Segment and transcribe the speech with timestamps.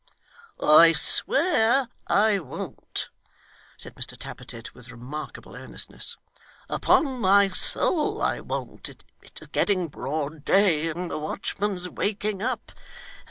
[0.59, 3.09] 'I swear I won't,'
[3.77, 6.17] said Mr Tappertit, with remarkable earnestness.
[6.69, 8.89] 'Upon my soul I won't.
[8.89, 12.71] It's getting broad day, and the watchman's waking up.